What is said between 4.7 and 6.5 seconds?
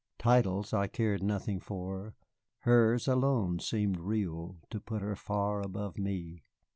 to put her far above me.